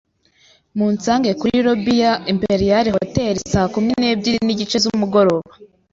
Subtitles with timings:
[0.77, 5.51] Munsange kuri lobby ya Imperial Hotel saa kumi n'ebyiri n'igice z'umugoroba